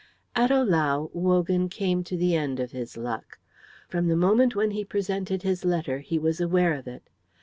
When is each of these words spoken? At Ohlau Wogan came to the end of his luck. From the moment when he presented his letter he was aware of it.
At 0.35 0.49
Ohlau 0.49 1.11
Wogan 1.13 1.69
came 1.69 2.03
to 2.05 2.17
the 2.17 2.35
end 2.35 2.59
of 2.59 2.71
his 2.71 2.97
luck. 2.97 3.37
From 3.87 4.07
the 4.07 4.15
moment 4.17 4.55
when 4.55 4.71
he 4.71 4.83
presented 4.83 5.43
his 5.43 5.63
letter 5.63 5.99
he 5.99 6.17
was 6.17 6.41
aware 6.41 6.73
of 6.73 6.87
it. 6.87 7.07